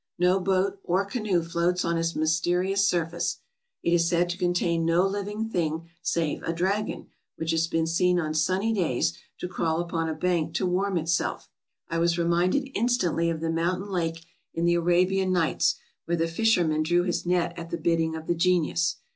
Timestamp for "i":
11.87-11.99